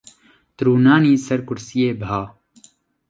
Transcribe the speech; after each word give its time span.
Tu 0.55 0.61
rûnanî 0.65 1.13
ser 1.25 1.41
kursiyê 1.47 1.91
biha. 1.99 2.23